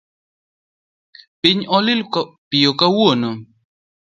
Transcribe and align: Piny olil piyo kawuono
Piny 1.41 1.59
olil 1.77 1.99
piyo 2.49 2.71
kawuono 2.79 3.29